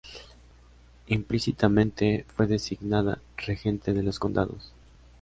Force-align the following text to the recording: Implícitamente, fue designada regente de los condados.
Implícitamente, 1.05 2.25
fue 2.35 2.47
designada 2.47 3.19
regente 3.37 3.93
de 3.93 4.01
los 4.01 4.17
condados. 4.17 4.73